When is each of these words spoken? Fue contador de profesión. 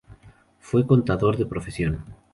Fue 0.59 0.87
contador 0.87 1.37
de 1.37 1.45
profesión. 1.45 2.03